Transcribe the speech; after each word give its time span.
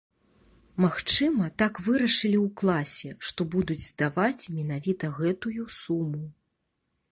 Магчыма, 0.83 1.45
так 1.61 1.73
вырашылі 1.87 2.39
ў 2.45 2.55
класе, 2.61 3.09
што 3.29 3.41
будуць 3.57 3.79
здаваць 3.91 4.49
менавіта 4.57 5.13
гэтую 5.21 5.71
суму. 5.79 6.27